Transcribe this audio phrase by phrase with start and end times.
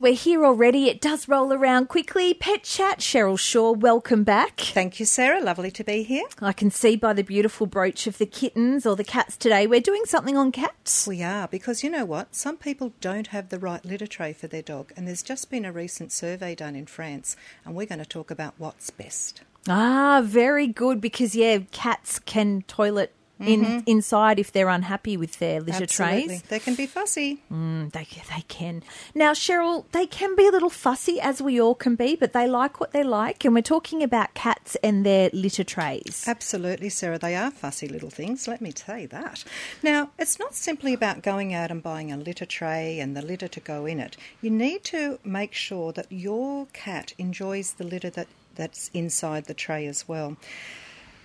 [0.00, 0.88] We're here already.
[0.88, 2.32] It does roll around quickly.
[2.32, 4.60] Pet Chat, Cheryl Shaw, welcome back.
[4.60, 5.42] Thank you, Sarah.
[5.42, 6.22] Lovely to be here.
[6.40, 9.80] I can see by the beautiful brooch of the kittens or the cats today, we're
[9.80, 11.08] doing something on cats.
[11.08, 12.36] We are, because you know what?
[12.36, 15.64] Some people don't have the right litter tray for their dog, and there's just been
[15.64, 17.34] a recent survey done in France,
[17.64, 19.42] and we're going to talk about what's best.
[19.68, 23.78] Ah, very good because, yeah, cats can toilet in mm-hmm.
[23.86, 26.26] inside if they're unhappy with their litter Absolutely.
[26.26, 26.42] trays.
[26.42, 27.42] They can be fussy.
[27.52, 28.82] Mm, they they can.
[29.14, 32.46] Now, Cheryl, they can be a little fussy as we all can be, but they
[32.46, 36.24] like what they like, and we're talking about cats and their litter trays.
[36.26, 37.18] Absolutely, Sarah.
[37.18, 38.48] They are fussy little things.
[38.48, 39.44] Let me say that.
[39.82, 43.48] Now, it's not simply about going out and buying a litter tray and the litter
[43.48, 44.16] to go in it.
[44.40, 49.54] You need to make sure that your cat enjoys the litter that that's inside the
[49.54, 50.36] tray as well.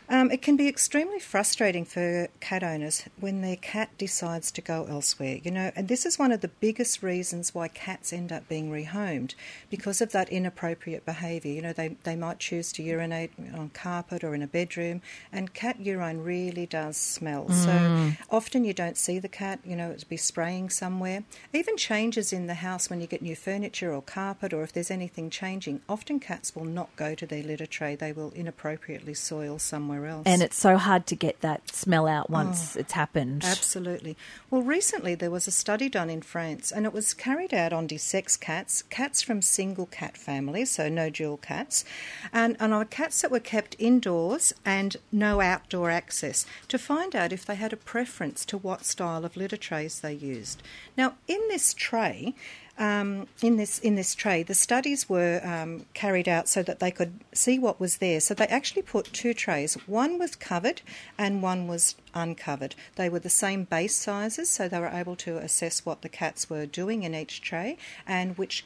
[0.09, 4.85] Um, it can be extremely frustrating for cat owners when their cat decides to go
[4.89, 8.47] elsewhere, you know, and this is one of the biggest reasons why cats end up
[8.49, 9.33] being rehomed
[9.69, 11.51] because of that inappropriate behaviour.
[11.51, 15.01] You know, they, they might choose to urinate on carpet or in a bedroom,
[15.31, 17.45] and cat urine really does smell.
[17.45, 17.53] Mm.
[17.53, 21.23] So often you don't see the cat, you know, it'd be spraying somewhere.
[21.53, 24.91] Even changes in the house when you get new furniture or carpet, or if there's
[24.91, 29.57] anything changing, often cats will not go to their litter tray, they will inappropriately soil
[29.57, 30.23] somewhere somewhere else.
[30.25, 33.43] And it's so hard to get that smell out once oh, it's happened.
[33.43, 34.17] Absolutely.
[34.49, 37.87] Well, recently there was a study done in France and it was carried out on
[37.87, 41.85] desex cats, cats from single cat families, so no dual cats,
[42.31, 47.31] and, and on cats that were kept indoors and no outdoor access to find out
[47.31, 50.61] if they had a preference to what style of litter trays they used.
[50.97, 52.35] Now, in this tray,
[52.77, 56.89] um, in this in this tray, the studies were um, carried out so that they
[56.89, 58.19] could see what was there.
[58.19, 59.75] So they actually put two trays.
[59.85, 60.81] One was covered
[61.17, 62.73] and one was uncovered.
[62.95, 66.49] They were the same base sizes, so they were able to assess what the cats
[66.49, 68.65] were doing in each tray and which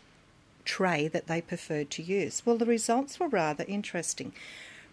[0.63, 2.43] tray that they preferred to use.
[2.45, 4.33] Well, the results were rather interesting.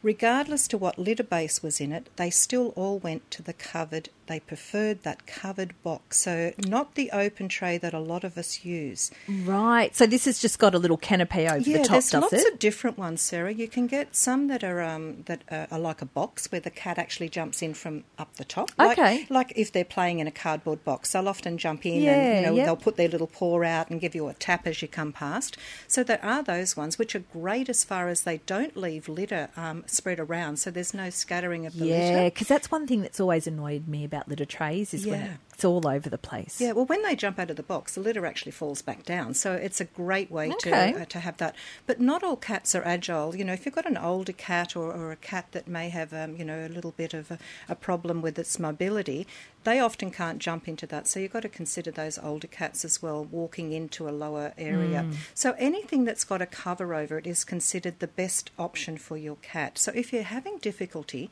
[0.03, 4.11] Regardless to what litter base was in it, they still all went to the covered
[4.27, 8.65] they preferred that covered box, so not the open tray that a lot of us
[8.65, 9.11] use.
[9.29, 9.95] Right.
[9.95, 12.53] So this has just got a little canopy over yeah, the top, there's lots it?
[12.53, 13.53] of different ones, Sarah.
[13.53, 16.99] You can get some that are um, that are like a box where the cat
[16.99, 18.71] actually jumps in from up the top.
[18.79, 19.27] Like, okay.
[19.29, 22.51] Like if they're playing in a cardboard box, they'll often jump in yeah, and you
[22.51, 22.67] know yep.
[22.67, 25.57] they'll put their little paw out and give you a tap as you come past.
[25.87, 29.51] So there are those ones which are great as far as they don't leave litter
[29.57, 32.17] um, spread around, so there's no scattering of the yeah, litter.
[32.23, 35.13] Yeah, because that's one thing that's always annoyed me about litter trays is yeah.
[35.13, 36.61] when it's all over the place.
[36.61, 39.35] Yeah, well, when they jump out of the box, the litter actually falls back down.
[39.35, 40.93] So it's a great way okay.
[40.93, 41.55] to uh, to have that.
[41.87, 43.37] But not all cats are agile.
[43.37, 46.13] You know, if you've got an older cat or, or a cat that may have,
[46.13, 47.39] um, you know, a little bit of a,
[47.69, 49.27] a problem with its mobility,
[49.65, 51.09] they often can't jump into that.
[51.09, 55.07] So you've got to consider those older cats as well, walking into a lower area.
[55.09, 55.17] Mm.
[55.35, 59.37] So anything that's got a cover over it is considered the best option for your
[59.37, 59.79] cat.
[59.79, 61.31] So if you're having difficulty,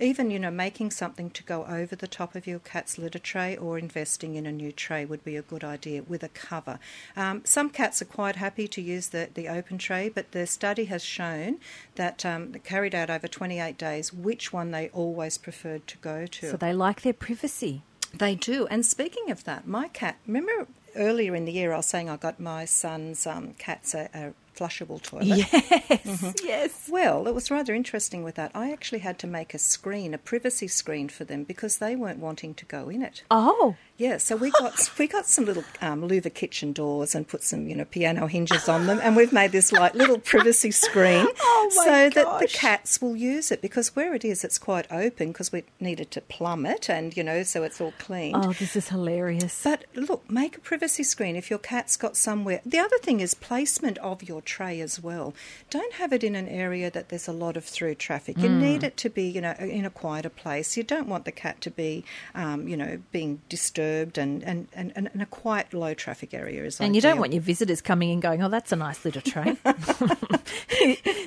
[0.00, 3.56] even you know making something to go over the top of your cat's litter tray
[3.56, 6.78] or investing in a new tray would be a good idea with a cover.
[7.16, 10.86] Um, some cats are quite happy to use the, the open tray, but the study
[10.86, 11.58] has shown
[11.96, 16.50] that um, carried out over 28 days which one they always preferred to go to.
[16.50, 17.82] So they like their privacy.
[18.12, 18.66] They do.
[18.68, 22.16] And speaking of that, my cat, remember earlier in the year I was saying I
[22.16, 25.26] got my son's um, cats a, a flushable toilet.
[25.26, 26.30] Yes, mm-hmm.
[26.46, 26.88] yes.
[26.90, 28.52] Well, it was rather interesting with that.
[28.54, 32.18] I actually had to make a screen, a privacy screen for them because they weren't
[32.20, 33.22] wanting to go in it.
[33.30, 33.76] Oh.
[33.96, 37.68] Yeah, so we got we got some little um, louver kitchen doors and put some
[37.68, 41.70] you know piano hinges on them, and we've made this like little privacy screen oh
[41.70, 42.14] so gosh.
[42.14, 45.62] that the cats will use it because where it is, it's quite open because we
[45.78, 48.34] needed to plumb it, and you know so it's all clean.
[48.34, 49.62] Oh, this is hilarious.
[49.62, 52.60] But look, make a privacy screen if your cat's got somewhere.
[52.66, 55.34] The other thing is placement of your tray as well.
[55.70, 58.38] Don't have it in an area that there's a lot of through traffic.
[58.38, 58.60] You mm.
[58.60, 60.76] need it to be you know in a quieter place.
[60.76, 62.04] You don't want the cat to be
[62.34, 66.64] um, you know being disturbed disturbed and, and, and, and a quiet low traffic area
[66.64, 66.94] is And ideal.
[66.94, 69.56] you don't want your visitors coming in going, oh, that's a nice little tray.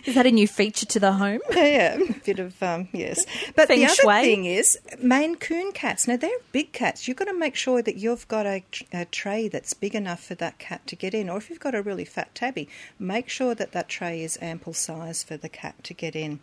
[0.05, 1.39] is that a new feature to the home?
[1.57, 3.25] Yeah, a bit of, um, yes.
[3.55, 4.21] But Feng the other shui.
[4.21, 6.07] thing is Maine Coon cats.
[6.07, 7.07] Now, they're big cats.
[7.07, 8.63] You've got to make sure that you've got a,
[8.93, 11.29] a tray that's big enough for that cat to get in.
[11.29, 12.69] Or if you've got a really fat tabby,
[12.99, 16.39] make sure that that tray is ample size for the cat to get in.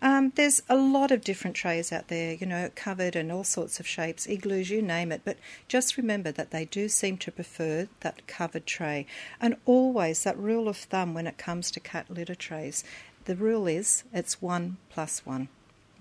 [0.00, 3.80] Um, there's a lot of different trays out there, you know, covered in all sorts
[3.80, 5.22] of shapes, igloos, you name it.
[5.24, 5.38] But
[5.68, 9.06] just remember that they do seem to prefer that covered tray.
[9.40, 12.84] And always that rule of thumb when it comes to cat litter trays,
[13.26, 15.48] the rule is it's one plus one.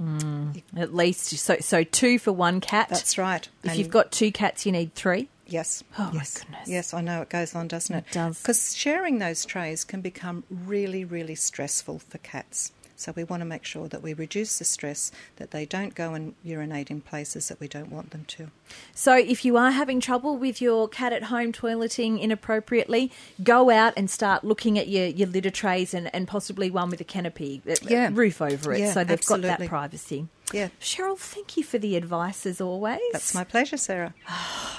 [0.01, 2.87] Mm, at least so so two for one cat.
[2.89, 3.47] That's right.
[3.63, 5.27] If and you've got two cats, you need three.
[5.47, 5.83] Yes.
[5.97, 6.39] Oh, my yes.
[6.39, 6.69] goodness.
[6.69, 8.05] Yes, I know it goes on, doesn't it?
[8.09, 8.41] It does.
[8.41, 12.71] Because sharing those trays can become really, really stressful for cats.
[12.99, 16.15] So we want to make sure that we reduce the stress, that they don't go
[16.15, 18.49] and urinate in places that we don't want them to.
[18.95, 23.11] So, if you are having trouble with your cat at home toileting inappropriately,
[23.43, 26.99] go out and start looking at your, your litter trays and, and possibly one with
[26.99, 28.09] a canopy, a- a Yeah.
[28.11, 30.27] roof over it, Yeah, so they've got that privacy.
[30.53, 30.69] Yeah.
[30.79, 33.01] Cheryl, thank you for the advice as always.
[33.11, 34.13] That's my pleasure, Sarah.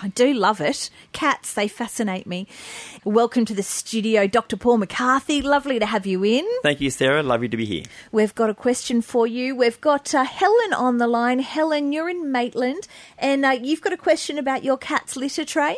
[0.03, 0.89] I do love it.
[1.13, 2.47] Cats, they fascinate me.
[3.05, 4.57] Welcome to the studio, Dr.
[4.57, 5.43] Paul McCarthy.
[5.43, 6.47] Lovely to have you in.
[6.63, 7.23] Thank you, Sarah.
[7.23, 7.85] Lovely to be here.
[8.13, 9.55] We've got a question for you.
[9.55, 11.41] We've got uh, Helen on the line.
[11.41, 12.89] Helen, you're in Maitland,
[13.19, 15.77] and uh, you've got a question about your cat's litter tray.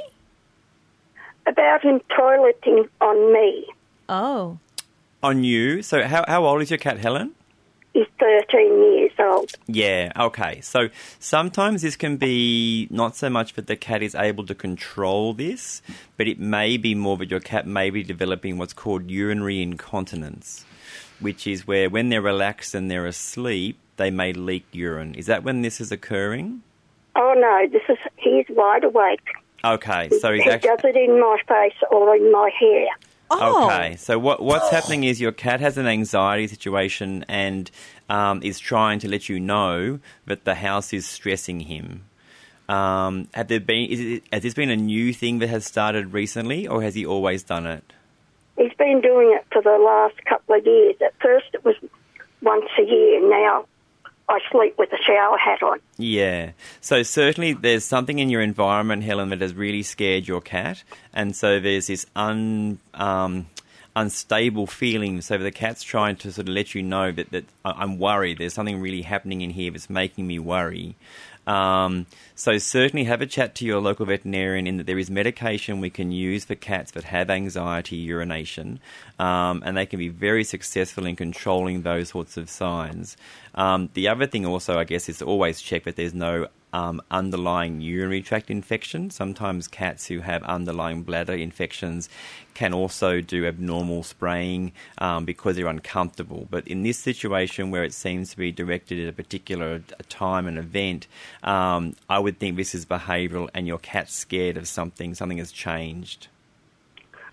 [1.47, 3.67] about him toileting on me.
[4.09, 4.59] Oh,
[5.23, 7.35] On you, so how, how old is your cat, Helen?
[7.93, 9.53] He's 13 years old.
[9.67, 10.61] Yeah, okay.
[10.61, 15.35] So sometimes this can be not so much that the cat is able to control
[15.35, 15.83] this,
[16.17, 20.65] but it may be more that your cat may be developing what's called urinary incontinence,
[21.19, 25.15] which is where when they're relaxed and they're asleep, they may leak urine.
[25.15, 26.63] Is that when this is occurring?
[27.17, 29.29] Oh no, this is he's wide awake.
[29.65, 30.69] Okay, so he's he actually.
[30.69, 32.87] does it in my face or in my hair.
[33.31, 37.71] Oh, Okay, so what what's happening is your cat has an anxiety situation and
[38.09, 42.05] um, is trying to let you know that the house is stressing him.
[42.69, 46.12] Um, have there been is it, has this been a new thing that has started
[46.12, 47.85] recently, or has he always done it?
[48.56, 50.97] He's been doing it for the last couple of years.
[51.00, 51.75] At first it was
[52.43, 53.29] once a year.
[53.29, 53.67] Now
[54.31, 55.81] I sleep with a shower hat on.
[55.99, 56.53] Yeah.
[56.81, 61.35] So certainly there's something in your environment, Helen, that has really scared your cat, and
[61.35, 63.47] so there's this un, um,
[63.97, 65.21] unstable feeling.
[65.21, 68.39] So the cat's trying to sort of let you know that, that I'm worried.
[68.39, 70.97] There's something really happening in here that's making me worry.
[71.47, 75.81] Um, so certainly have a chat to your local veterinarian in that there is medication
[75.81, 78.79] we can use for cats that have anxiety urination,
[79.19, 83.17] um, and they can be very successful in controlling those sorts of signs.
[83.55, 87.01] Um, the other thing also, I guess, is to always check that there's no um,
[87.11, 89.11] underlying urinary tract infection.
[89.11, 92.09] Sometimes cats who have underlying bladder infections
[92.55, 96.47] can also do abnormal spraying um, because they're uncomfortable.
[96.51, 100.59] But in this situation where it seems to be directed at a particular time and
[100.59, 101.07] event,
[101.43, 105.53] um, I would think this is behavioural and your cat's scared of something, something has
[105.53, 106.29] changed.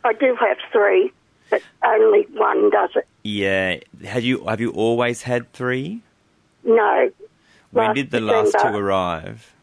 [0.03, 1.11] I do have three,
[1.49, 3.07] but only one does it.
[3.23, 3.79] Yeah.
[4.05, 6.01] Have you have you always had three?
[6.63, 7.11] No.
[7.71, 9.53] When Last did the last two arrive?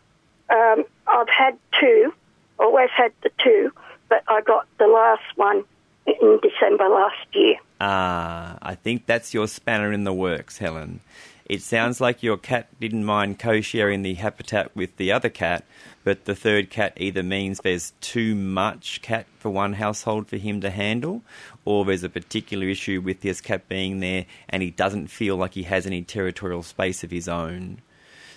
[0.50, 2.12] Um, I've had two,
[2.58, 3.72] always had the two,
[4.08, 5.64] but I got the last one
[6.06, 7.56] in December last year.
[7.80, 11.00] Ah, I think that's your spanner in the works, Helen.
[11.46, 15.64] It sounds like your cat didn't mind co sharing the habitat with the other cat,
[16.02, 20.62] but the third cat either means there's too much cat for one household for him
[20.62, 21.22] to handle,
[21.66, 25.52] or there's a particular issue with this cat being there and he doesn't feel like
[25.52, 27.82] he has any territorial space of his own.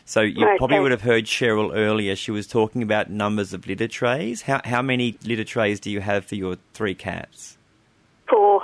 [0.07, 0.57] So you Okay.
[0.57, 2.15] probably would have heard Cheryl earlier.
[2.15, 4.43] She was talking about numbers of litter trays.
[4.43, 7.57] How how many litter trays do you have for your three cats?
[8.29, 8.63] Four.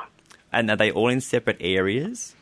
[0.53, 2.33] And are they all in separate areas?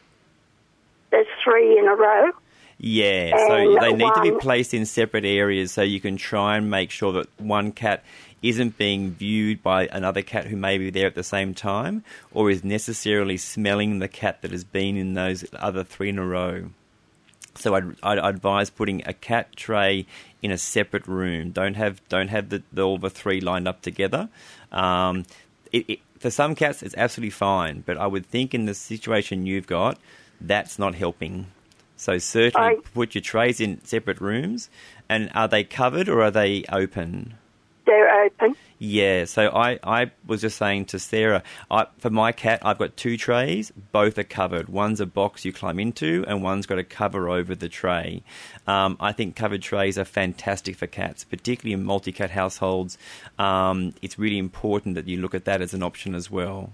[1.10, 2.32] there's three in a row.
[2.78, 6.72] Yeah, so they need to be placed in separate areas so you can try and
[6.72, 8.04] make sure that one cat
[8.42, 12.50] isn't being viewed by another cat who may be there at the same time or
[12.50, 16.70] is necessarily smelling the cat that has been in those other three in a row.
[17.56, 20.06] So I'd, I'd advise putting a cat tray
[20.42, 21.52] in a separate room.
[21.52, 24.30] Don't have don't have the, the all the three lined up together.
[24.72, 25.26] Um,
[25.72, 29.46] it, it, for some cats, it's absolutely fine, but I would think in the situation
[29.46, 29.98] you've got,
[30.40, 31.48] that's not helping.
[31.98, 34.70] So certainly I- put your trays in separate rooms.
[35.10, 37.36] And are they covered or are they open?
[37.92, 38.56] They're open.
[38.80, 42.96] Yeah, so I, I was just saying to Sarah, I, for my cat, I've got
[42.96, 43.74] two trays.
[43.92, 44.70] Both are covered.
[44.70, 48.24] One's a box you climb into, and one's got a cover over the tray.
[48.66, 52.98] Um, I think covered trays are fantastic for cats, particularly in multi cat households.
[53.38, 56.72] Um, it's really important that you look at that as an option as well.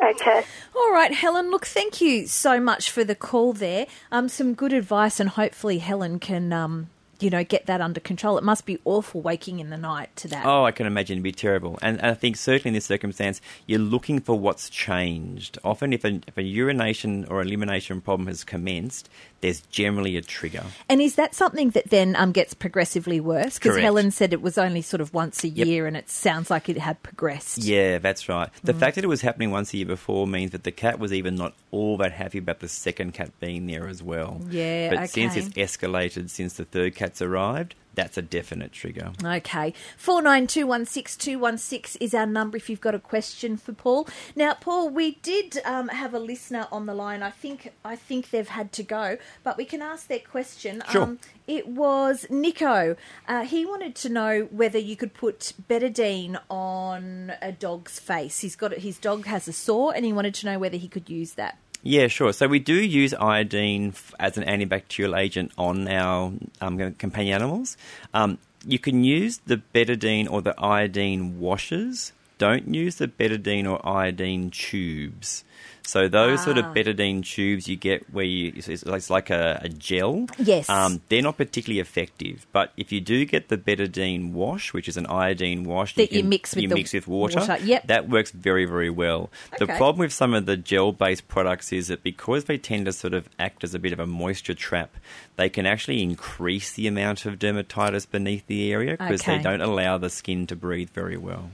[0.00, 0.44] Okay.
[0.76, 1.50] All right, Helen.
[1.50, 3.88] Look, thank you so much for the call there.
[4.12, 6.88] Um, some good advice, and hopefully Helen can, um,
[7.22, 8.36] you know, get that under control.
[8.38, 10.44] It must be awful waking in the night to that.
[10.44, 11.78] Oh, I can imagine it'd be terrible.
[11.82, 15.58] And, and I think certainly in this circumstance, you're looking for what's changed.
[15.64, 19.08] Often, if a, if a urination or elimination problem has commenced,
[19.40, 20.64] there's generally a trigger.
[20.88, 23.58] And is that something that then um, gets progressively worse?
[23.58, 25.66] Because Helen said it was only sort of once a Yep.
[25.66, 27.58] year, and it sounds like it had progressed.
[27.58, 28.48] Yeah, that's right.
[28.48, 28.62] Mm.
[28.64, 31.12] The fact that it was happening once a year before means that the cat was
[31.12, 34.40] even not all that happy about the second cat being there as well.
[34.48, 39.12] Yeah, But since it's escalated since the third cat's arrived, that's a definite trigger.
[39.22, 39.74] Okay.
[40.02, 44.08] 49216216 is our number if you've got a question for Paul.
[44.34, 47.22] Now, Paul, we did um, have a listener on the line.
[47.22, 50.82] I think I think they've had to go, but we can ask their question.
[50.90, 51.02] Sure.
[51.02, 52.96] Um, it was Nico.
[53.28, 58.40] Uh, he wanted to know whether you could put betadine on a dog's face.
[58.40, 61.10] He's got his dog has a sore, and he wanted to know whether he could
[61.10, 61.58] use that.
[61.82, 62.32] Yeah, sure.
[62.32, 67.76] So we do use iodine as an antibacterial agent on our um, companion animals.
[68.14, 72.12] Um, you can use the betadine or the iodine washes.
[72.38, 75.44] Don't use the betadine or iodine tubes.
[75.84, 76.74] So those sort of Ah.
[76.74, 80.26] betadine tubes you get where you it's, like a, a gel.
[80.38, 80.68] Yes.
[80.68, 82.46] Um, they're not particularly effective.
[82.52, 86.22] But if you do get the betadine wash, which is an iodine wash That you
[86.24, 87.86] mix with you mix with water, water, yep.
[87.88, 89.30] that works very very well.
[89.58, 92.92] The problem with some of the gel based products is that because they tend to
[92.92, 94.96] sort of act as a bit of a moisture trap,
[95.36, 99.36] they can actually increase the amount of dermatitis beneath the area because Okay.
[99.38, 101.50] they don't allow the skin to breathe very well.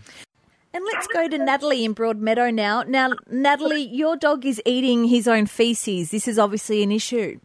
[0.75, 2.83] And let's go to Natalie in Broadmeadow now.
[2.83, 6.11] Now, Natalie, your dog is eating his own feces.
[6.11, 7.41] This is obviously an issue.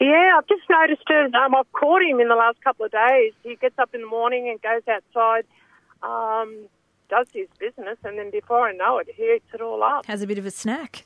[0.00, 1.34] Yeah, I've just noticed it.
[1.34, 3.32] Um, I've caught him in the last couple of days.
[3.42, 5.44] He gets up in the morning and goes outside,
[6.02, 6.66] um,
[7.08, 10.06] does his business, and then before I know it, he eats it all up.
[10.06, 11.04] Has a bit of a snack.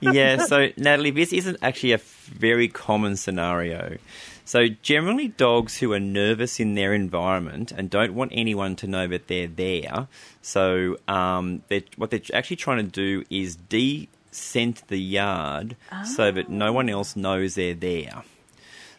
[0.00, 3.96] yeah, so Natalie, this isn't actually a very common scenario.
[4.46, 9.08] So generally, dogs who are nervous in their environment and don't want anyone to know
[9.08, 10.06] that they're there.
[10.40, 15.74] So um, they're, what they're actually trying to do is de-scent the yard
[16.04, 18.22] so that no one else knows they're there.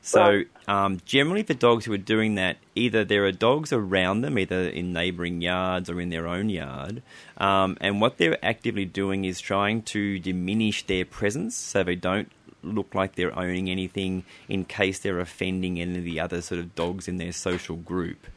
[0.01, 4.37] So um, generally, for dogs who are doing that, either there are dogs around them,
[4.37, 7.01] either in neighbouring yards or in their own yard,
[7.37, 12.31] um, and what they're actively doing is trying to diminish their presence so they don't
[12.63, 16.75] look like they're owning anything in case they're offending any of the other sort of
[16.75, 18.27] dogs in their social group.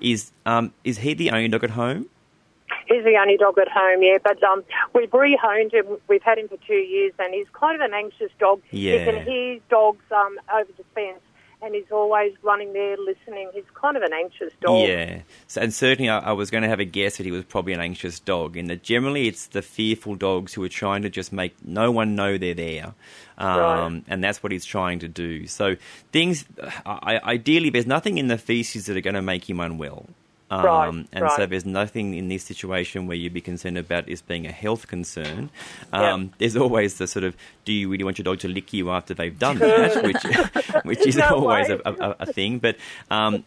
[0.00, 2.06] Is um, is he the only dog at home?
[2.88, 4.62] He's the only dog at home, yeah, but um,
[4.94, 5.86] we've rehoned him.
[6.08, 8.60] We've had him for two years, and he's kind of an anxious dog.
[8.70, 9.04] You Yeah.
[9.04, 11.20] can hear dogs um, over the fence,
[11.62, 13.50] and he's always running there listening.
[13.54, 14.88] He's kind of an anxious dog.
[14.88, 17.44] Yeah, so, and certainly I, I was going to have a guess that he was
[17.44, 18.56] probably an anxious dog.
[18.56, 22.14] And that generally it's the fearful dogs who are trying to just make no one
[22.14, 22.94] know they're there,
[23.38, 23.58] um,
[23.94, 24.02] Right.
[24.08, 25.46] and that's what he's trying to do.
[25.46, 25.76] So
[26.12, 26.44] things,
[26.84, 30.06] I, ideally, there's nothing in the feces that are going to make him unwell.
[30.50, 34.22] Um, Right, and so there's nothing in this situation where you'd be concerned about this
[34.22, 35.50] being a health concern.
[35.92, 38.90] Um, There's always the sort of, do you really want your dog to lick you
[38.90, 40.22] after they've done that, which
[40.84, 42.60] which is always a, a, a thing.
[42.60, 42.76] But
[43.10, 43.44] um,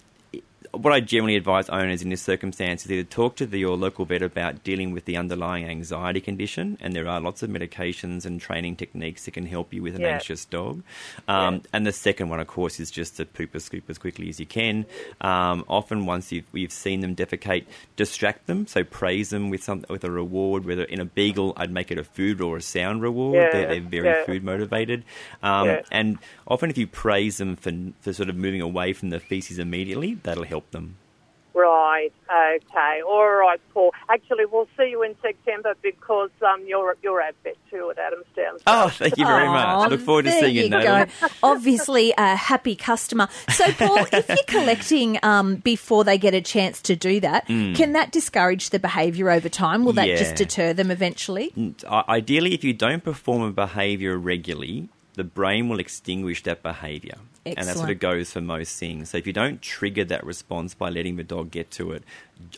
[0.71, 4.05] what I generally advise owners in this circumstance is either talk to the, your local
[4.05, 8.39] vet about dealing with the underlying anxiety condition, and there are lots of medications and
[8.39, 10.15] training techniques that can help you with an Yeah.
[10.15, 10.83] anxious dog.
[11.27, 14.29] Um, And the second one, of course, is just to poop or scoop as quickly
[14.29, 14.85] as you can.
[15.21, 18.67] Um, often, once you've, you've seen them defecate, distract them.
[18.67, 20.65] So praise them with some with a reward.
[20.65, 23.35] Whether in a beagle, I'd make it a food or a sound reward.
[23.35, 24.25] Yeah, They're, they're very yeah.
[24.25, 25.03] food motivated.
[25.41, 25.81] Um, Yeah.
[25.91, 27.71] And often, if you praise them for,
[28.01, 30.95] for sort of moving away from the feces immediately, that'll help them.
[31.51, 32.13] Right.
[32.31, 33.01] Okay.
[33.05, 33.91] All right, Paul.
[34.07, 38.57] Actually, we'll see you in September because um, you're you're at vet too at Adamstown.
[38.59, 39.79] So- Oh, thank you very much.
[39.79, 39.89] much.
[39.89, 41.11] Look forward to seeing you, you Natalie.
[41.21, 41.27] go.
[41.43, 43.27] Obviously, a happy customer.
[43.49, 47.93] So, Paul, if you're collecting um, before they get a chance to do that, can
[47.93, 49.83] that discourage the behaviour over time?
[49.85, 50.11] Will that Mm.
[50.11, 50.17] Yeah.
[50.17, 51.51] just deter them eventually?
[51.91, 57.15] Ideally, if you don't perform a behaviour regularly, the brain will extinguish that behaviour.
[57.45, 57.91] And that's what Excellent.
[57.91, 59.09] it goes for most things.
[59.09, 62.03] So if you don't trigger that response by letting the dog get to it,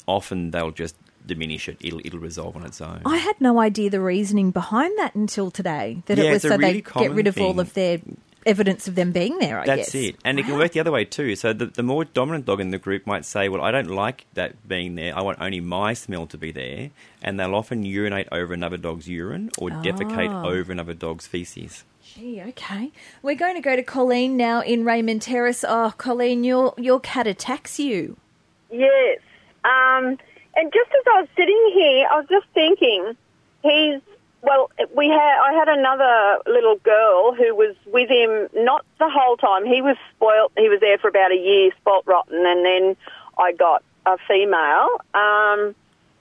[0.07, 1.77] often they'll just diminish it.
[1.79, 3.01] It'll, it'll resolve on its own.
[3.05, 6.01] I had no idea the reasoning behind that until today.
[6.07, 7.99] That Yeah, it was so really they get rid of all of their
[8.45, 9.59] evidence of them being there.
[9.59, 10.15] I That's guess it.
[10.25, 11.35] And it can work the other way too.
[11.35, 14.25] So the, the more dominant dog in the group might say, Well, I don't like
[14.33, 15.15] that being there.
[15.15, 16.89] I want only my smell to be there.
[17.21, 20.49] And they'll often urinate over another dog's urine or defecate Oh.
[20.49, 21.83] over another dog's feces.
[22.13, 22.91] Gee, okay.
[23.21, 25.63] We're going to go to Colleen now in Raymond Terrace.
[25.65, 28.17] Oh, Colleen, your your cat attacks you.
[28.69, 29.19] Yes.
[29.63, 30.17] Um,
[30.55, 33.15] and just as I was sitting here, I was just thinking,
[33.63, 34.01] he's
[34.41, 34.69] well.
[34.93, 39.65] We had I had another little girl who was with him not the whole time.
[39.65, 40.51] He was spoilt.
[40.57, 42.97] He was there for about a year, spoilt rotten, and then
[43.39, 44.89] I got a female.
[45.13, 45.75] Um,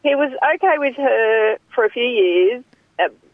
[0.04, 2.64] he was okay with her for a few years.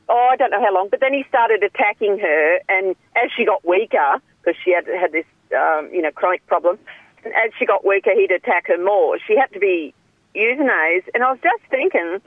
[0.09, 3.45] Oh, I don't know how long, but then he started attacking her, and as she
[3.45, 5.25] got weaker, because she had had this,
[5.57, 6.79] um, you know, chronic problem,
[7.25, 9.19] and as she got weaker, he'd attack her more.
[9.27, 9.93] She had to be
[10.35, 12.21] euthanized, and I was just thinking,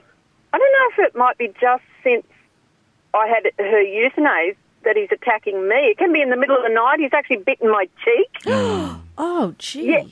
[0.52, 2.26] I don't know if it might be just since
[3.14, 5.76] I had her euthanized that he's attacking me.
[5.76, 7.00] It can be in the middle of the night.
[7.00, 8.30] He's actually bitten my cheek.
[9.22, 9.84] Oh, gee.
[9.84, 10.04] Yeah.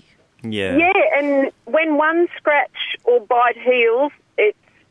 [0.42, 0.76] Yeah.
[0.76, 4.27] Yeah, and when one scratch or bite heals, it's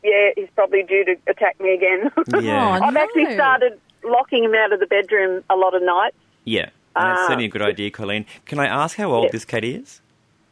[0.02, 2.10] yeah, he's probably due to attack me again.
[2.42, 2.78] Yeah.
[2.80, 6.16] Oh, I've actually started locking him out of the bedroom a lot of nights.
[6.44, 6.70] Yeah.
[6.96, 7.26] And that's Ah.
[7.26, 8.26] certainly a good idea, Colleen.
[8.46, 9.30] Can I ask how old Yeah.
[9.32, 10.00] this cat is?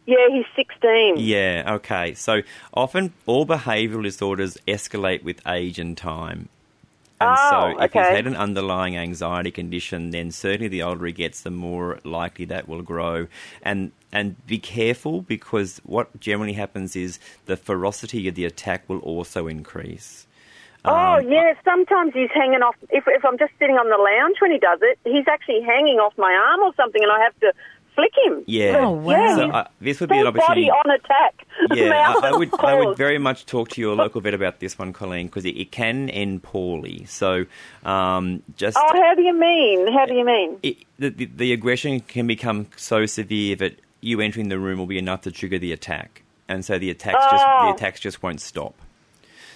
[0.07, 1.15] Yeah, he's 16.
[1.19, 2.15] Yeah, okay.
[2.15, 2.43] So
[2.75, 6.49] often all behavioural disorders escalate with age and time.
[7.21, 8.11] And Oh, so if he's okay.
[8.11, 12.69] had an underlying anxiety condition, then certainly the older he gets, the more likely that
[12.69, 13.27] will grow.
[13.63, 19.01] And and be careful because what generally happens is the ferocity of the attack will
[19.01, 20.27] also increase.
[20.85, 22.77] Oh, Um, yeah, sometimes he's hanging off.
[22.91, 25.99] If, if I'm just sitting on the lounge when he does it, he's actually hanging
[25.99, 27.53] off my arm or something, and I have to
[27.97, 28.45] flick him.
[28.47, 28.79] Yeah.
[28.83, 29.13] Oh, wow.
[29.13, 30.69] Yeah, So he's uh, this would be an opportunity.
[30.69, 31.35] body on attack.
[31.75, 32.51] Yeah, I, I would.
[32.61, 35.57] I would very much talk to your local vet about this one, Colleen, because it,
[35.57, 37.07] it can end poorly.
[37.07, 37.47] So,
[37.85, 39.91] um, just Oh, how do you mean?
[39.93, 40.59] How do you mean?
[40.63, 44.87] it, the, the the aggression can become so severe that you entering the room will
[44.87, 47.73] be enough to trigger the attack, and so the attacks just the Oh.
[47.75, 48.75] attacks just won't stop.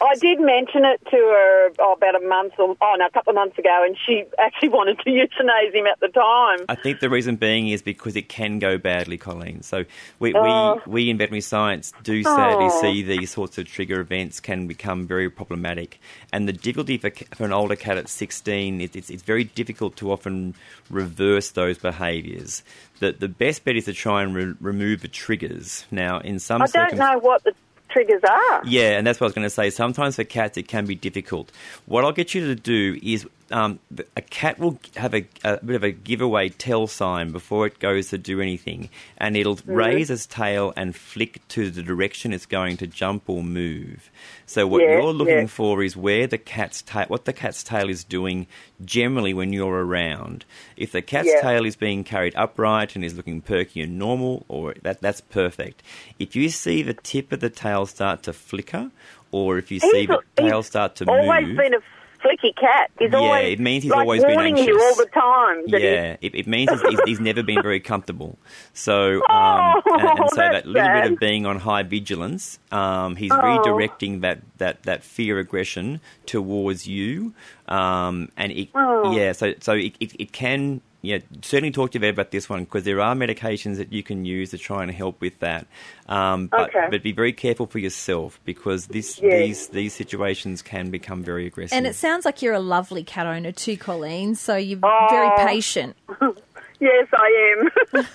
[0.02, 3.30] I did mention it to her oh, about a month or oh no, a couple
[3.30, 6.64] of months ago, and she actually wanted to euthanize him at the time.
[6.68, 9.62] I think the reason being is because it can go badly, Colleen.
[9.62, 9.84] So
[10.18, 10.80] we, Oh.
[10.86, 12.80] we, we in veterinary science do sadly Oh.
[12.80, 16.00] see these sorts of trigger events can become very problematic.
[16.32, 19.96] And the difficulty for, for an older cat at 16, it, it's, it's very difficult
[19.96, 20.54] to often
[20.88, 22.62] reverse those behaviours.
[23.00, 25.84] The, the best bet is to try and re- remove the triggers.
[25.90, 27.52] Now, in some I don't circum- know what the
[27.90, 28.62] triggers are.
[28.64, 29.70] yeah, and that's what I was going to say.
[29.70, 31.52] Sometimes for cats, it can be difficult.
[31.86, 33.78] What I'll get you to do is um,
[34.16, 38.08] a cat will have a, a bit of a giveaway tell sign before it goes
[38.08, 38.88] to do anything,
[39.18, 39.72] and it'll Mm-hmm.
[39.74, 44.10] raise its tail and flick to the direction it's going to jump or move.
[44.46, 45.46] So what Yeah, you're looking yeah.
[45.46, 48.46] for is where the cat's tail, what the cat's tail is doing
[48.84, 50.44] generally when you're around.
[50.76, 51.40] If the cat's Yeah.
[51.42, 55.82] tail is being carried upright and is looking perky and normal, or that that's perfect.
[56.18, 58.90] If you see the tip of the tail start to flicker,
[59.32, 61.78] or if you see He's, the tail start to always move, been a
[62.22, 62.90] flicky cat.
[62.98, 64.82] He's Yeah, always it means he's like, always been warning you anxious.
[64.82, 65.62] all the time.
[65.66, 68.38] yeah, it, it means he's, he's, he's never been very comfortable.
[68.74, 73.16] So, um, Oh, and, and so that little bit of being on high vigilance, um,
[73.16, 73.36] he's Oh.
[73.36, 77.32] redirecting that, that, that fear aggression towards you,
[77.68, 79.12] um, and it, Oh.
[79.12, 80.80] yeah, so so it, it, it can.
[81.02, 84.02] Yeah, certainly talk to your vet about this one because there are medications that you
[84.02, 85.66] can use to try and help with that.
[86.08, 86.88] Um, but, Okay.
[86.90, 89.38] but be very careful for yourself because this Yeah.
[89.38, 91.74] these these situations can become very aggressive.
[91.76, 94.34] And it sounds like you're a lovely cat owner too, Colleen.
[94.34, 95.06] So you're Oh.
[95.10, 95.96] very patient.
[96.82, 97.68] Yes, I am.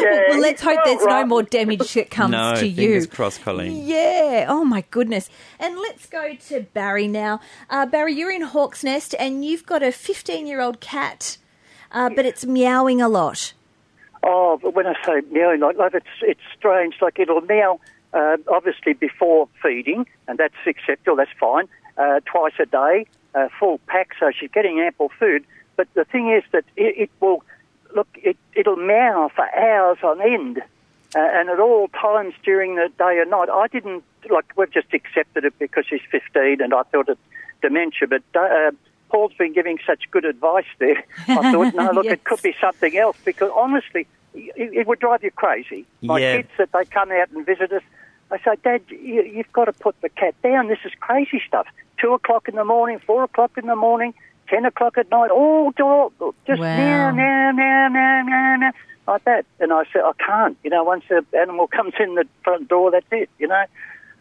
[0.00, 2.74] yeah, Well, let's hope there's all no more damage that comes no, to you.
[2.74, 3.86] fingers crossed, Colleen.
[3.86, 4.46] Yeah.
[4.48, 5.30] Oh my goodness.
[5.60, 7.38] And let's go to Barry now.
[7.70, 11.38] Uh, Barry, you're in Hawks Nest, and you've got a 15 year old cat,
[11.94, 13.54] uh, but it's meowing a lot.
[14.22, 16.96] Oh, but when I say meowing, like, like it's it's strange.
[17.00, 17.80] Like it'll meow
[18.12, 21.16] uh, obviously before feeding, and that's acceptable.
[21.16, 21.68] That's fine.
[21.96, 25.44] Uh, twice a day, uh, full pack, so she's getting ample food.
[25.76, 27.44] But the thing is that it, it will
[27.94, 28.08] look.
[28.16, 30.58] It it'll meow for hours on end,
[31.14, 33.48] uh, and at all times during the day and night.
[33.50, 34.46] I didn't like.
[34.56, 37.18] We've just accepted it because she's 15, and I thought it
[37.62, 38.08] dementia.
[38.08, 38.70] But uh,
[39.14, 41.04] Paul's been giving such good advice there.
[41.28, 42.14] I thought, no, look, Yes.
[42.14, 45.86] it could be something else because honestly, it, it would drive you crazy.
[46.02, 46.36] My Yeah.
[46.38, 47.82] kids that they come out and visit us,
[48.32, 50.66] I say, Dad, you, you've got to put the cat down.
[50.66, 51.66] This is crazy stuff.
[52.00, 54.14] Two o'clock in the morning, four o'clock in the morning,
[54.48, 56.10] ten o'clock at night, all door,
[56.44, 56.76] just Wow.
[56.76, 58.72] meow, meow, meow, meow, meow, meow,
[59.06, 59.46] like that.
[59.60, 60.56] And I said, I can't.
[60.64, 63.30] You know, once the animal comes in the front door, that's it.
[63.38, 63.64] You know.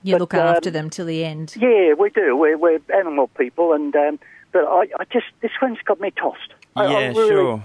[0.03, 1.55] You But, look after um, them till the end.
[1.57, 2.35] Yeah, we do.
[2.37, 4.19] We're, we're animal people, and um,
[4.53, 6.53] but I, I just this one's got me tossed.
[6.75, 7.63] I, Yeah, really- sure.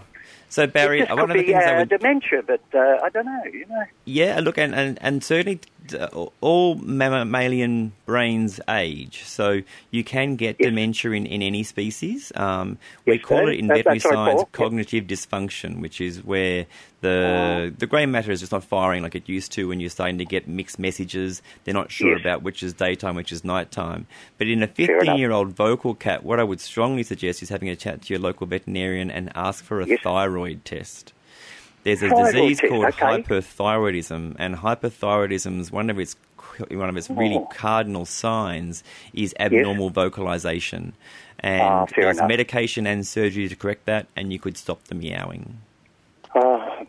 [0.49, 3.09] So Barry, one could of the be things I uh, would dementia, but uh, I
[3.11, 3.43] don't know.
[3.53, 3.85] You know.
[4.07, 5.61] Yeah, look, and, and, and certainly
[5.99, 10.69] uh, all mammalian brains age, so you can get Yes.
[10.69, 12.33] dementia in, in any species.
[12.35, 13.51] Um, we Yes, call sir.
[13.51, 14.39] it in That- veterinary science Paul.
[14.39, 14.53] Yep.
[14.53, 16.67] cognitive dysfunction, which is where
[17.01, 20.19] the the grey matter is just not firing like it used to when you're starting
[20.19, 21.43] to get mixed messages.
[21.65, 22.21] They're not sure Yes.
[22.23, 24.07] about which is daytime, which is nighttime.
[24.37, 27.69] But in a 15 year old vocal cat, what I would strongly suggest is having
[27.69, 30.01] a chat to your local veterinarian and ask for a Yes.
[30.39, 31.13] Thyroid test.
[31.85, 33.23] There's a Thyroid disease test, called okay.
[33.23, 36.17] hyperthyroidism, and hyperthyroidism's one of its
[36.71, 37.47] one of its really Oh.
[37.55, 38.83] cardinal signs
[39.15, 40.95] is abnormal vocalization,
[41.41, 42.29] and Ah, there's enough.
[42.29, 45.59] medication and surgery to correct that, and you could stop the meowing.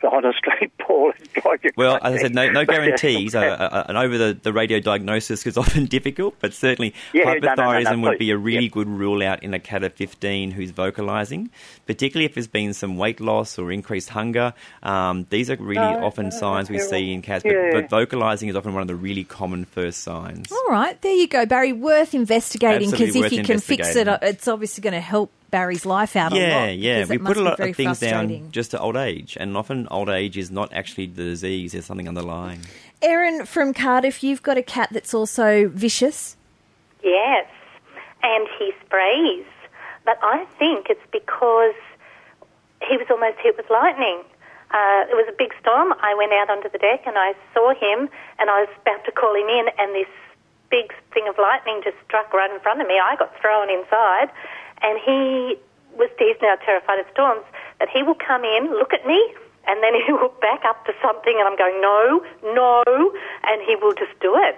[0.03, 1.11] Honestly, Paul.
[1.19, 2.79] it's like Well, as I said, no, no But, yeah.
[2.85, 3.35] guarantees.
[3.35, 7.33] uh, uh, and over the, the radio diagnosis is often difficult, but certainly Yeah, no,
[7.33, 8.71] no, no, no, hyperthyroidism would be a really Yep.
[8.73, 11.49] good rule out in a cat of 15 who's vocalising,
[11.85, 14.53] particularly if there's been some weight loss or increased hunger.
[14.83, 17.71] Um, these are really No, often no, signs we that's see in cats, but, Yeah.
[17.73, 20.51] but vocalising is often one of the really common first signs.
[20.51, 21.73] All right, there you go, Barry.
[21.73, 25.85] Worth investigating because if you can fix it, uh, it's obviously going to help Barry's
[25.85, 26.41] life out a lot.
[26.41, 27.05] Yeah, yeah.
[27.05, 30.37] We put a lot of things down just to old age, and often old age
[30.37, 32.61] is not actually the disease, there's something underlying.
[33.01, 36.35] Erin from Cardiff, you've got a cat that's also vicious.
[37.03, 37.47] Yes,
[38.23, 39.45] and he sprays.
[40.05, 41.75] But I think it's because
[42.87, 44.23] he was almost hit with lightning.
[44.71, 45.93] Uh, it was a big storm.
[46.01, 49.11] I went out onto the deck and I saw him, and I was about to
[49.11, 50.09] call him in, and this
[50.69, 53.01] big thing of lightning just struck right in front of me.
[53.01, 54.29] I got thrown inside,
[54.81, 55.57] and he
[55.97, 57.43] was he's now terrified of storms.
[57.79, 59.19] That he will come in, look at me,
[59.67, 62.83] and then he will look back up to something, and I'm going no, no,
[63.43, 64.55] and he will just do it.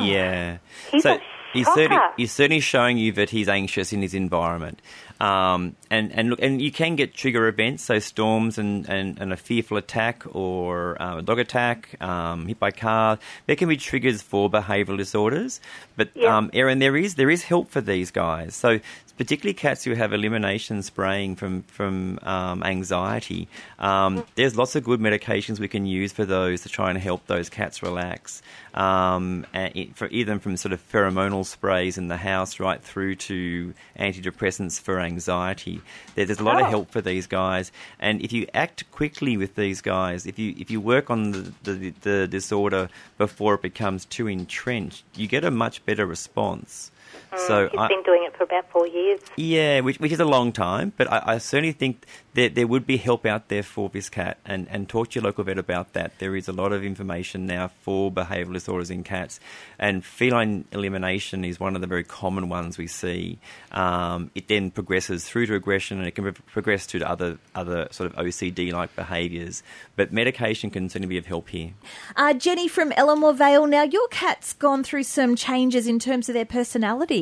[0.02, 0.58] Yeah.
[0.90, 1.20] He's so a
[1.52, 2.14] he's certainly shocker.
[2.16, 4.80] he's certainly showing you that he's anxious in his environment.
[5.20, 9.32] Um, and, and look, and you can get trigger events, so storms and, and, and
[9.32, 13.18] a fearful attack or uh, a dog attack, um, hit by car.
[13.46, 15.60] There can be triggers for behavioural disorders.
[15.96, 16.36] But Yeah.
[16.36, 18.56] um, Erin, there is there is help for these guys.
[18.56, 18.80] So
[19.18, 23.48] particularly cats who have elimination spraying from from um, anxiety.
[23.78, 27.26] Um, there's lots of good medications we can use for those to try and help
[27.26, 28.42] those cats relax.
[28.74, 33.16] Um, and it, for either from sort of pheromonal sprays in the house right through
[33.16, 35.80] to antidepressants for anxiety.
[36.14, 36.64] There, there's a lot Oh.
[36.64, 40.54] of help for these guys, and if you act quickly with these guys, if you
[40.56, 45.44] if you work on the, the, the disorder before it becomes too entrenched, you get
[45.44, 46.90] a much better response.
[47.36, 49.20] So He's I, been doing it for about four years.
[49.36, 52.86] yeah, which, which is a long time, but I, I certainly think that there would
[52.86, 55.92] be help out there for this cat, and, and talk to your local vet about
[55.92, 56.18] that.
[56.18, 59.38] There is a lot of information now for behavioural disorders in cats,
[59.78, 63.38] and feline elimination is one of the very common ones we see.
[63.70, 67.88] Um, it then progresses through to aggression, and it can pro- progress to other other
[67.90, 69.62] sort of OCD-like behaviours.
[69.96, 71.72] But medication can certainly be of help here.
[72.16, 73.66] Uh, Jenny from Elermore Vale.
[73.66, 77.21] Now, your cat's gone through some changes in terms of their personality.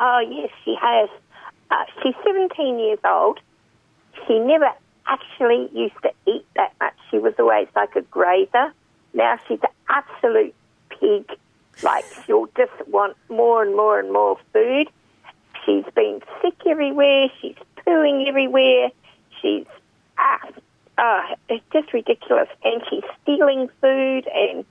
[0.00, 1.10] Oh, yes, she has.
[1.70, 3.38] Uh, she's 17 years old.
[4.26, 4.70] She never
[5.06, 6.94] actually used to eat that much.
[7.10, 8.72] She was always like a grazer.
[9.12, 10.54] Now she's an absolute
[10.88, 11.30] pig.
[11.82, 14.88] Like, she'll just want more and more and more food.
[15.64, 17.28] She's been sick everywhere.
[17.40, 18.90] She's pooing everywhere.
[19.40, 19.66] She's,
[20.18, 20.48] ah,
[20.98, 22.48] ah, it's just ridiculous.
[22.64, 24.64] And she's stealing food, and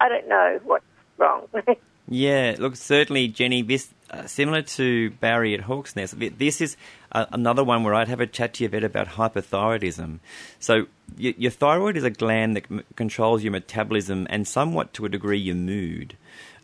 [0.00, 0.84] I don't know what's
[1.18, 1.48] wrong.
[2.10, 6.76] Yeah, look, certainly, Jenny, this uh, similar to Barry at Hawks Nest, this is
[7.12, 10.18] uh, another one where I'd have a chat to your vet about hyperthyroidism.
[10.58, 10.86] So,
[11.18, 15.08] y- your thyroid is a gland that m- controls your metabolism and somewhat to a
[15.08, 16.16] degree your mood.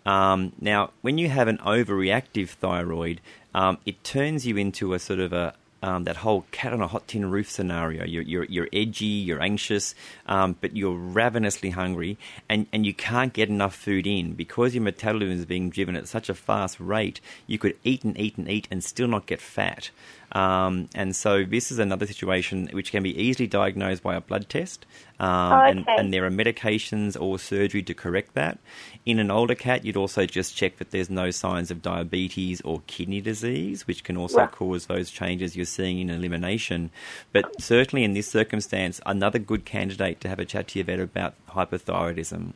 [0.06, 3.20] Um, now, when you have an overreactive thyroid,
[3.54, 5.54] um, it turns you into a sort of a
[5.84, 8.06] um, that whole cat on a hot tin roof scenario.
[8.06, 9.94] You're, you're, you're edgy, you're anxious,
[10.24, 12.16] um, but you're ravenously hungry,
[12.48, 14.32] and, and you can't get enough food in.
[14.32, 18.18] Because your metabolism is being driven at such a fast rate, you could eat and
[18.18, 19.90] eat and eat and still not get fat.
[20.32, 24.48] Um, and so this is another situation which can be easily diagnosed by a blood
[24.48, 24.86] test,
[25.24, 25.96] um, and, Okay.
[25.96, 28.58] and there are medications or surgery to correct that.
[29.06, 32.82] In an older cat, you'd also just check that there's no signs of diabetes or
[32.86, 34.50] kidney disease, which can also Right.
[34.50, 36.90] cause those changes you're seeing in elimination.
[37.32, 41.00] But certainly in this circumstance, another good candidate to have a chat to your vet
[41.00, 42.52] about hyperthyroidism.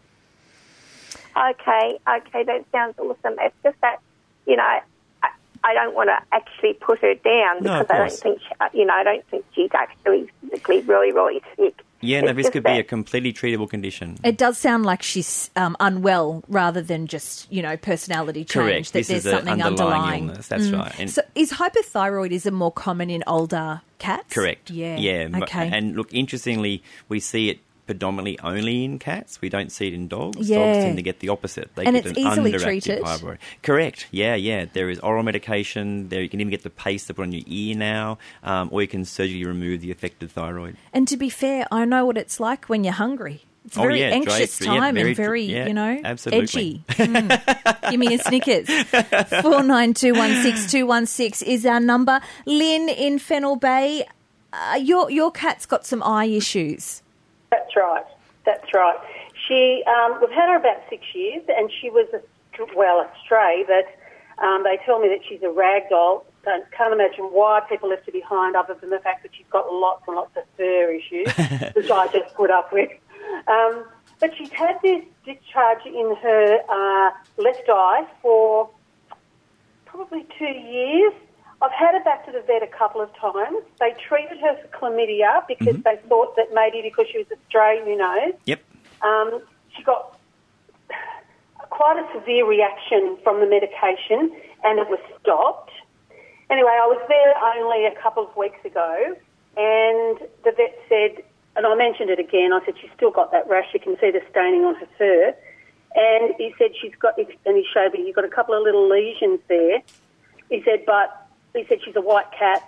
[1.37, 3.37] Okay, okay, that sounds awesome.
[3.40, 4.00] It's just that,
[4.46, 4.81] you know,
[5.64, 8.85] I, don't want to actually put her down because of I don't think, she, you
[8.85, 11.83] know, I don't think she's actually physically really, really sick.
[12.00, 14.18] Yeah, no, this could be a completely treatable condition.
[14.22, 18.52] It does sound like she's um, unwell rather than just, you know, personality change.
[18.52, 18.92] Correct.
[18.92, 20.24] That This there's something underlying underlying.
[20.24, 20.28] Mm.
[20.28, 20.48] illness.
[20.48, 21.00] That's right.
[21.00, 24.32] And- so is hyperthyroidism more common in older cats?
[24.32, 24.70] Correct.
[24.70, 24.96] Yeah.
[24.96, 25.28] Yeah.
[25.42, 25.70] Okay.
[25.72, 27.58] And look, interestingly, we see it
[27.88, 29.40] predominantly only in cats.
[29.40, 30.48] We don't see it in dogs.
[30.48, 30.59] Yeah.
[30.59, 31.74] Dogs tend to get the opposite.
[31.74, 33.03] They And get it's an easily underactive treated?
[33.03, 33.38] thyroid.
[33.62, 34.07] Correct.
[34.11, 34.66] Yeah, yeah.
[34.70, 36.11] There is oral medication.
[36.11, 38.83] There you can even get the paste to put on your ear now, um, or
[38.83, 40.77] you can surgically remove the affected thyroid.
[40.92, 43.42] And to be fair, I know what it's like when you're hungry.
[43.64, 46.01] It's a Oh, very yeah, anxious dry- yeah, time very and very, yeah, you know,
[46.05, 46.83] absolutely.
[46.88, 47.09] edgy.
[47.09, 47.90] Mm.
[47.90, 48.68] Give me a Snickers.
[49.42, 52.20] Four nine two one six two one six is our number.
[52.46, 54.07] Lynn in Fennell Bay,
[54.53, 57.03] uh, your your cat's got some eye issues.
[57.50, 58.04] That's right.
[58.44, 58.96] That's right.
[59.46, 62.20] She, um, we've had her about six years, and she was a
[62.74, 63.87] well a stray, but
[64.44, 66.24] um, they tell me that she's a rag doll.
[66.44, 69.72] don't, can't imagine why people left her behind other than the fact that she's got
[69.72, 71.28] lots and lots of fur issues,
[71.74, 72.90] which I just put up with.
[73.46, 73.84] Um,
[74.20, 78.70] but she's had this discharge in her uh, left eye for
[79.87, 81.12] probably two years.
[81.61, 83.59] I've had her back to the vet a couple of times.
[83.81, 85.83] They treated her for chlamydia because Mhm.
[85.83, 88.35] they thought that maybe because she was Australian, who knows.
[88.44, 88.61] Yep.
[89.03, 89.42] Um,
[89.77, 90.16] she got
[91.71, 94.33] quite a severe reaction from the medication
[94.64, 95.71] and it was stopped.
[96.51, 99.16] Anyway, I was there only a couple of weeks ago
[99.57, 101.23] and the vet said,
[101.57, 103.66] and I mentioned it again, I said, she's still got that rash.
[103.75, 105.35] You can see the staining on her fur.
[105.97, 108.88] And he said, she's got, and he showed me, you've got a couple of little
[108.88, 109.83] lesions there.
[110.51, 111.27] He said, but
[111.59, 112.62] he said she's a white cat.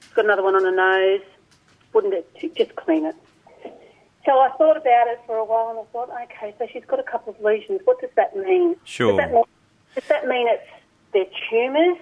[0.00, 1.26] She's got another one on her nose.
[1.92, 3.16] Wouldn't it just clean it?
[4.24, 7.00] So I thought about it for a while, and I thought, okay, so she's got
[7.00, 7.80] a couple of lesions.
[7.84, 8.76] What does that mean?
[8.84, 9.10] Sure.
[9.12, 9.44] Does that mean,
[9.96, 10.68] does that mean it's
[11.12, 11.98] their tumours?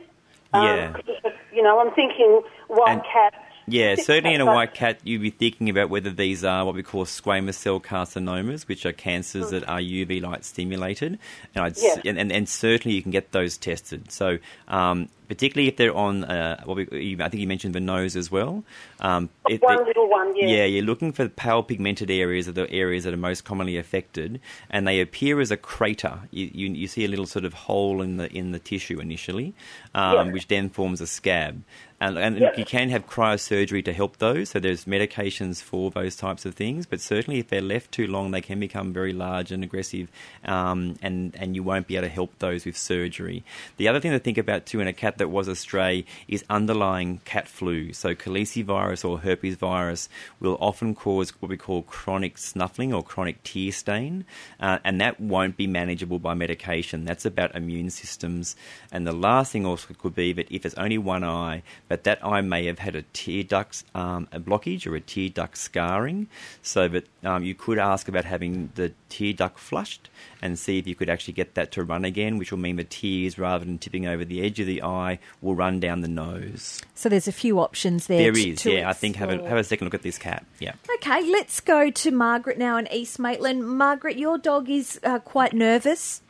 [0.53, 0.93] Yeah.
[1.25, 3.37] Um, you know, I'm thinking white And- cats.
[3.71, 6.83] Yeah, certainly in a white cat, you'd be thinking about whether these are what we
[6.83, 11.19] call squamous cell carcinomas, which are cancers that are UV light stimulated,
[11.55, 11.97] and, I'd, Yeah.
[12.05, 14.11] and, and, and certainly you can get those tested.
[14.11, 18.17] So, um, particularly if they're on, uh, what we, I think you mentioned the nose
[18.17, 18.65] as well.
[18.99, 20.49] Um, if One little one, yeah.
[20.49, 24.41] Yeah, you're looking for pale pigmented areas are the areas that are most commonly affected,
[24.71, 26.19] and they appear as a crater.
[26.33, 29.55] You, you, you see a little sort of hole in the in the tissue initially,
[29.95, 30.33] um, Yeah.
[30.33, 31.63] which then forms a scab.
[32.01, 32.47] And, and Yeah.
[32.47, 34.51] look, you can have cryosurgery to help those.
[34.51, 36.87] So there's medications for those types of things.
[36.87, 40.09] But certainly, if they're left too long, they can become very large and aggressive,
[40.45, 43.45] um, and and you won't be able to help those with surgery.
[43.77, 46.45] The other thing to think about too in a cat that was a stray is
[46.49, 47.93] underlying cat flu.
[47.93, 50.09] So calicivirus or herpes virus
[50.41, 54.25] will often cause what we call chronic snuffling or chronic tear stain,
[54.59, 57.05] uh, and that won't be manageable by medication.
[57.05, 58.57] That's about immune systems.
[58.91, 62.25] And the last thing also could be that if it's only one eye, but that
[62.25, 66.29] eye may have had a tear duct um, a blockage or a tear duct scarring,
[66.63, 70.09] so that um, you could ask about having the tear duct flushed
[70.41, 72.85] and see if you could actually get that to run again, which will mean the
[72.85, 76.81] tears, rather than tipping over the edge of the eye, will run down the nose.
[76.95, 78.19] So there's a few options there.
[78.19, 78.89] There to- is, to yeah.
[78.89, 80.47] I think have a have a second look at this cat.
[80.61, 80.75] Yeah.
[80.95, 83.67] Okay, let's go to Margaret now in East Maitland.
[83.69, 86.23] Margaret, your dog is uh, quite nervous.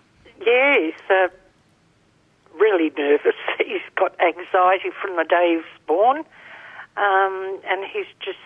[0.46, 1.29] Yeah, he's uh,
[2.61, 3.35] really nervous.
[3.59, 6.18] He's got anxiety from the day he was born,
[6.96, 8.38] um, and he's just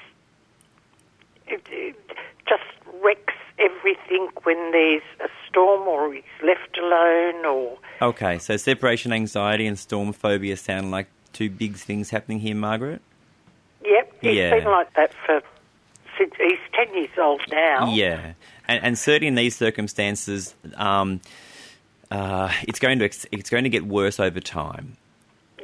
[1.46, 1.96] it, it
[2.48, 2.62] just
[3.03, 9.66] wrecks everything when there's a storm or he's left alone or Okay, so separation anxiety
[9.66, 13.00] and storm phobia sound like two big things happening here, Margaret.
[13.85, 14.50] yep, he's Yeah.
[14.59, 15.42] been like that for
[16.18, 17.92] since he's ten years old now.
[17.94, 18.33] Yeah,
[18.68, 21.20] and, and certainly in these circumstances, um,
[22.10, 24.96] uh, it's going to it's going to get worse over time.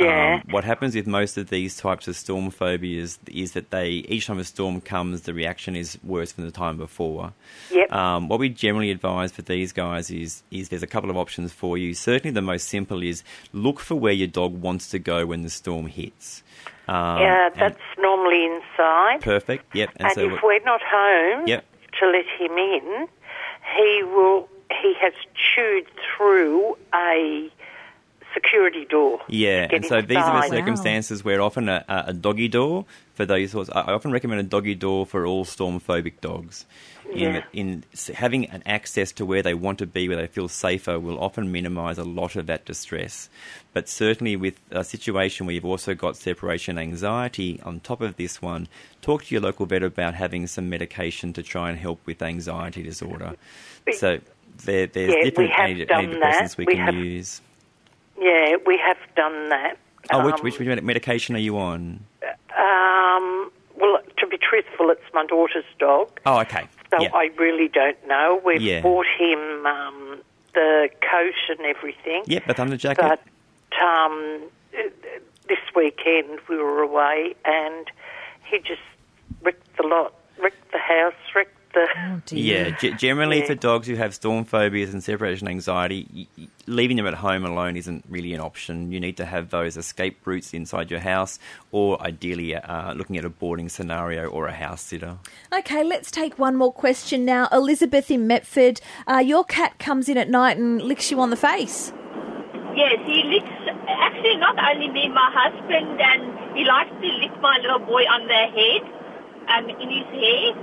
[0.01, 0.41] Yeah.
[0.47, 4.29] Um, what happens with most of these types of storm phobias is that they each
[4.29, 7.35] time a storm comes, the reaction is worse than the time before.
[7.71, 7.93] Yep.
[7.93, 11.53] Um, what we generally advise for these guys is is there's a couple of options
[11.53, 11.93] for you.
[11.93, 13.23] Certainly, the most simple is
[13.53, 16.43] look for where your dog wants to go when the storm hits.
[16.89, 19.21] Um, yeah, and- that's normally inside.
[19.21, 19.75] perfect.
[19.77, 19.91] Yep.
[19.97, 21.65] And, so if we're not home Yep.
[22.01, 23.07] to let him in,
[23.77, 24.49] he will.
[24.71, 27.51] He has chewed through a
[28.33, 29.21] security door.
[29.29, 30.51] Yeah, and so these are the inside.
[30.51, 33.71] circumstances where often a, a doggy door for those sorts.
[33.71, 36.65] I I often recommend a doggy door for all storm phobic dogs.
[37.13, 37.43] In, Yeah.
[37.53, 37.83] in
[38.15, 41.51] having an access to where they want to be, where they feel safer, will often
[41.51, 43.29] minimise a lot of that distress.
[43.73, 48.41] But certainly, with a situation where you've also got separation anxiety on top of this
[48.41, 48.69] one,
[49.03, 52.85] talk to your local vet about having some medication to try and help with anxiety
[52.85, 53.35] disorder.
[53.93, 54.21] So
[54.65, 56.59] there, there's Yeah, we different done antidepressants that.
[56.59, 57.41] we We can have- use.
[58.21, 59.77] Yeah, we have done that.
[60.13, 62.01] Oh, which, Um, which med- medication are you on?
[62.57, 66.67] Um, well, to be truthful, it's my daughter's dog, Oh, okay.
[66.91, 67.11] so yeah.
[67.15, 68.41] I really don't know.
[68.45, 68.81] We've Yeah.
[68.83, 70.21] bought him um,
[70.55, 72.25] the coat and everything.
[72.27, 73.01] Yep, the thunder jacket.
[73.03, 73.21] But
[73.83, 74.43] um,
[75.49, 77.91] this weekend we were away and
[78.45, 78.83] he just
[79.43, 82.23] wrecked the lot, wrecked the house, wrecked the.
[82.37, 83.47] yeah, g- generally Yeah.
[83.47, 87.45] for dogs who have storm phobias and separation anxiety, y- y- leaving them at home
[87.45, 88.93] alone isn't really an option.
[88.93, 91.39] You need to have those escape routes inside your house,
[91.73, 95.19] or ideally uh, looking at a boarding scenario or a house sitter.
[95.53, 97.49] Okay, let's take one more question now.
[97.53, 101.37] Elizabeth in Metford, uh, your cat comes in at night and licks you on the
[101.37, 101.93] face.
[102.77, 103.51] Yes, he licks,
[103.89, 108.27] actually not only me, my husband, and he likes to lick my little boy on
[108.29, 108.83] the head,
[109.49, 110.55] um, in his hair.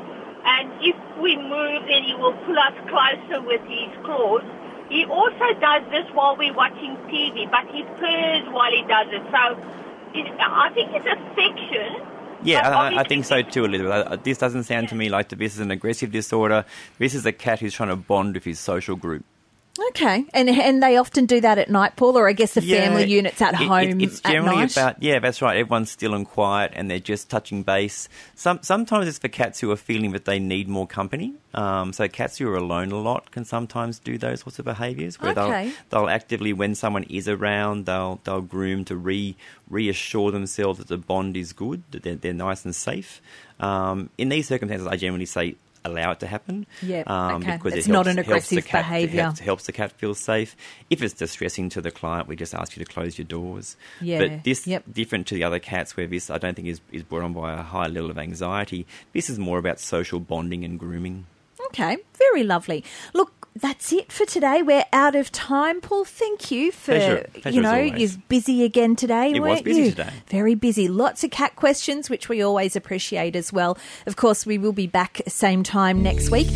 [0.47, 4.43] And if we move, then he will pull us closer with his claws.
[4.89, 9.23] He also does this while we're watching TV, but he purrs while he does it.
[9.27, 9.59] So
[10.13, 12.07] It, I think it's a affection.
[12.43, 14.23] Yeah, I, I think so too, Elizabeth.
[14.23, 16.65] This doesn't sound to me like this is an aggressive disorder.
[16.97, 19.25] This is a cat who's trying to bond with his social group.
[19.89, 22.81] Okay, and and they often do that at night, Paul, or I guess the Yeah,
[22.87, 25.57] family units at it- it- home it's generally about yeah, that's right.
[25.57, 28.09] Everyone's still and quiet, and they're just touching base.
[28.35, 31.33] Some sometimes it's for cats who are feeling that they need more company.
[31.53, 35.19] Um, so cats who are alone a lot can sometimes do those sorts of behaviours
[35.19, 35.71] where Okay.
[35.89, 39.35] they'll they'll actively when someone is around, they'll they'll groom to re
[39.69, 43.21] reassure themselves that the bond is good, that they're, they're nice and safe.
[43.59, 45.55] Um, in these circumstances, I generally say
[45.87, 46.65] allow it to happen.
[46.81, 47.53] Yeah, um, okay.
[47.57, 49.21] because It's it not helps, an the aggressive behaviour.
[49.23, 50.55] helps- helps the cat feel safe.
[50.89, 53.75] If it's distressing to the client, we just ask you to close your doors.
[54.01, 54.83] Yeah, But this, yep.
[54.91, 57.53] different to the other cats, where this I don't think is, is brought on by
[57.53, 58.85] a high level of anxiety.
[59.13, 61.25] This is more about social bonding and grooming.
[61.67, 62.83] Okay, very lovely.
[63.13, 64.61] Look, that's it for today.
[64.61, 66.05] We're out of time, Paul.
[66.05, 67.29] Thank you for Pleasure.
[67.33, 69.31] Pleasure you know you're busy again today.
[69.31, 69.89] It weren't busy you?
[69.91, 70.11] today.
[70.27, 70.87] Very busy.
[70.87, 73.77] Lots of cat questions, which we always appreciate as well.
[74.05, 76.47] Of course, we will be back same time next week.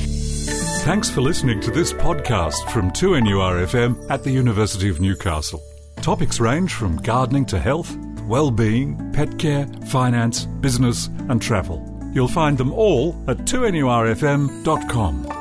[0.84, 5.62] Thanks for listening to this podcast from 2NURFM at the University of Newcastle.
[5.98, 11.88] Topics range from gardening to health, well-being, pet care, finance, business and travel.
[12.14, 15.41] You'll find them all at 2NURFM.com.